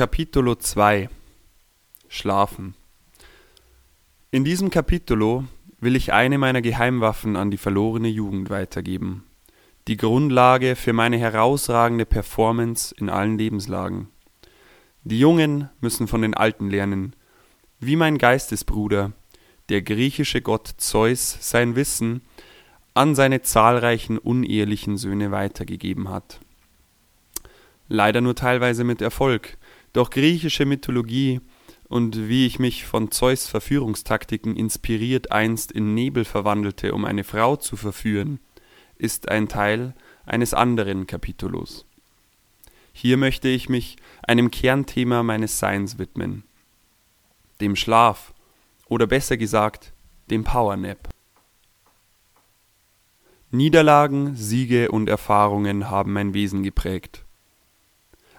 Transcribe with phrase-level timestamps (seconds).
[0.00, 1.10] Capitolo 2
[2.08, 2.74] Schlafen
[4.30, 5.44] In diesem Capitolo
[5.78, 9.24] will ich eine meiner Geheimwaffen an die verlorene Jugend weitergeben.
[9.88, 14.08] Die Grundlage für meine herausragende Performance in allen Lebenslagen.
[15.04, 17.14] Die Jungen müssen von den Alten lernen,
[17.78, 19.12] wie mein Geistesbruder,
[19.68, 22.22] der griechische Gott Zeus, sein Wissen
[22.94, 26.40] an seine zahlreichen unehelichen Söhne weitergegeben hat.
[27.92, 29.58] Leider nur teilweise mit Erfolg,
[29.92, 31.40] doch griechische Mythologie
[31.88, 37.56] und wie ich mich von Zeus Verführungstaktiken inspiriert einst in Nebel verwandelte, um eine Frau
[37.56, 38.38] zu verführen,
[38.96, 41.86] ist ein Teil eines anderen Kapitolos.
[42.92, 46.44] Hier möchte ich mich einem Kernthema meines Seins widmen,
[47.60, 48.34] dem Schlaf
[48.86, 49.92] oder besser gesagt
[50.30, 51.08] dem Powernap.
[53.50, 57.24] Niederlagen, Siege und Erfahrungen haben mein Wesen geprägt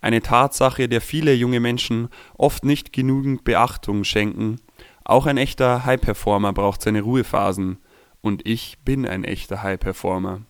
[0.00, 4.60] eine Tatsache, der viele junge Menschen oft nicht genügend Beachtung schenken.
[5.04, 7.78] Auch ein echter High-Performer braucht seine Ruhephasen.
[8.20, 10.42] Und ich bin ein echter High-Performer.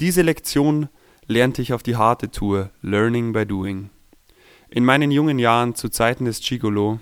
[0.00, 0.88] Diese Lektion
[1.26, 3.90] lernte ich auf die harte Tour Learning by Doing.
[4.68, 7.00] In meinen jungen Jahren zu Zeiten des Gigolo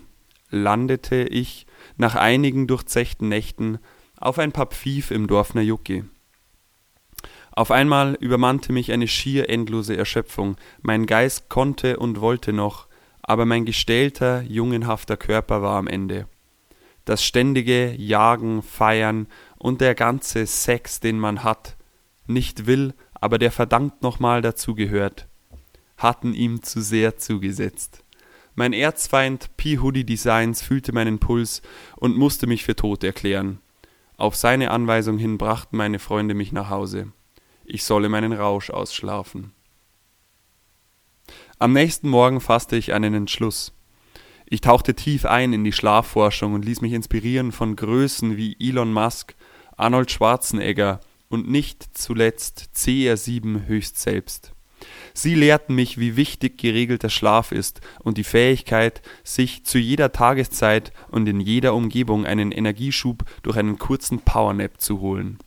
[0.51, 1.67] landete ich
[1.97, 3.79] nach einigen durchzechten Nächten
[4.19, 6.05] auf ein paar Pfiff im Dorf Najuki.
[7.57, 12.89] Auf einmal übermannte mich eine schier endlose Erschöpfung, mein Geist konnte und wollte noch,
[13.23, 16.27] aber mein gestählter, jungenhafter Körper war am Ende.
[17.05, 21.77] Das ständige Jagen, Feiern und der ganze Sex, den man hat,
[22.27, 25.29] nicht will, aber der verdammt nochmal dazugehört,
[25.97, 28.03] hatten ihm zu sehr zugesetzt.
[28.57, 29.79] Mein Erzfeind P.
[29.79, 31.63] Hoodie Designs fühlte meinen Puls
[31.95, 33.61] und musste mich für tot erklären.
[34.17, 37.13] Auf seine Anweisung hin brachten meine Freunde mich nach Hause
[37.65, 39.53] ich solle meinen Rausch ausschlafen.
[41.59, 43.73] Am nächsten Morgen fasste ich einen Entschluss.
[44.47, 48.93] Ich tauchte tief ein in die Schlafforschung und ließ mich inspirieren von Größen wie Elon
[48.93, 49.35] Musk,
[49.77, 54.53] Arnold Schwarzenegger und nicht zuletzt CR7 höchst selbst.
[55.15, 60.93] Sie lehrten mich, wie wichtig geregelter Schlaf ist und die Fähigkeit, sich zu jeder Tageszeit
[61.11, 65.39] und in jeder Umgebung einen Energieschub durch einen kurzen Powernap zu holen.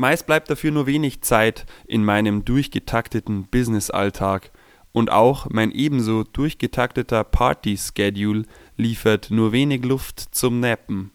[0.00, 4.50] Meist bleibt dafür nur wenig Zeit in meinem durchgetakteten Business-Alltag
[4.92, 8.46] und auch mein ebenso durchgetakteter Party-Schedule
[8.78, 11.10] liefert nur wenig Luft zum Nappen.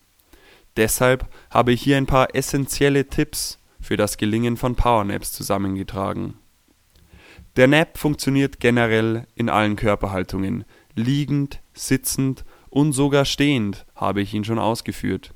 [0.78, 6.36] Deshalb habe ich hier ein paar essentielle Tipps für das Gelingen von Powernaps zusammengetragen.
[7.56, 10.64] Der Nap funktioniert generell in allen Körperhaltungen,
[10.94, 15.34] liegend, sitzend und sogar stehend habe ich ihn schon ausgeführt.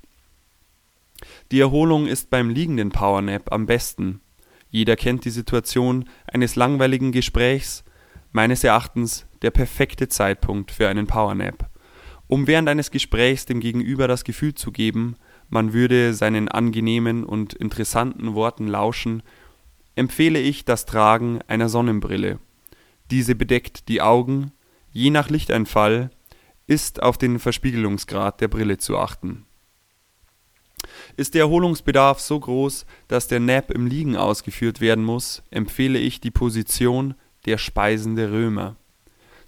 [1.52, 4.22] Die Erholung ist beim liegenden Powernap am besten.
[4.70, 7.84] Jeder kennt die Situation eines langweiligen Gesprächs,
[8.32, 11.70] meines Erachtens der perfekte Zeitpunkt für einen Powernap.
[12.28, 15.16] Um während eines Gesprächs dem Gegenüber das Gefühl zu geben,
[15.50, 19.24] man würde seinen angenehmen und interessanten Worten lauschen,
[19.96, 22.38] empfehle ich das Tragen einer Sonnenbrille.
[23.10, 24.52] Diese bedeckt die Augen,
[24.92, 26.12] je nach Lichteinfall
[26.68, 29.48] ist auf den Verspiegelungsgrad der Brille zu achten
[31.20, 36.22] ist der Erholungsbedarf so groß, dass der Nap im Liegen ausgeführt werden muss, empfehle ich
[36.22, 37.14] die Position
[37.46, 38.78] der speisende Römer.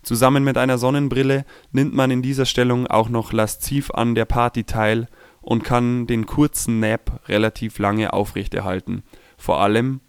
[0.03, 4.65] Zusammen mit einer Sonnenbrille nimmt man in dieser Stellung auch noch lasziv an der Party
[4.65, 5.07] teil
[5.39, 9.03] und kann den kurzen Nap relativ lange aufrechterhalten,
[9.37, 10.01] vor allem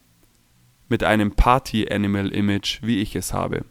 [0.89, 3.65] mit einem Party-Animal-Image, wie ich es habe.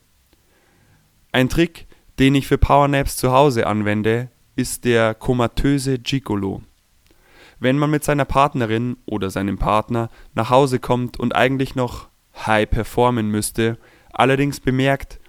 [1.34, 1.88] Ein Trick,
[2.20, 6.62] den ich für Powernaps zu Hause anwende, ist der komatöse Gigolo
[7.62, 12.68] wenn man mit seiner Partnerin oder seinem Partner nach Hause kommt und eigentlich noch high
[12.68, 13.78] performen müsste,
[14.12, 15.20] allerdings bemerkt,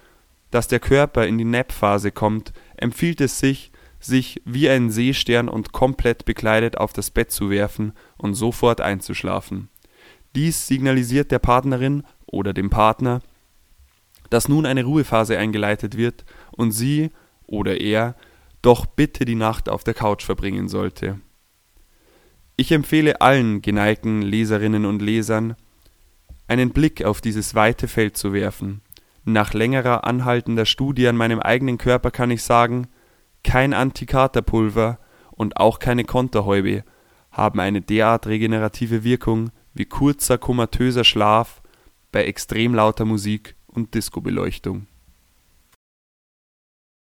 [0.49, 5.73] dass der Körper in die Nap-Phase kommt, empfiehlt es sich, sich wie ein Seestern und
[5.73, 9.69] komplett bekleidet auf das Bett zu werfen und sofort einzuschlafen.
[10.35, 13.21] Dies signalisiert der Partnerin oder dem Partner,
[14.31, 17.11] dass nun eine Ruhephase eingeleitet wird und sie
[17.45, 18.15] oder er
[18.63, 21.19] doch bitte die Nacht auf der Couch verbringen sollte
[22.55, 25.55] ich empfehle allen geneigten Leserinnen und Lesern,
[26.47, 28.81] einen Blick auf dieses weite Feld zu werfen.
[29.25, 32.87] Nach längerer anhaltender Studie an meinem eigenen Körper kann ich sagen,
[33.43, 34.99] kein Antikaterpulver
[35.31, 36.83] und auch keine Konterhäube
[37.31, 41.61] haben eine derart regenerative Wirkung wie kurzer komatöser Schlaf
[42.11, 44.87] bei extrem lauter Musik und Discobeleuchtung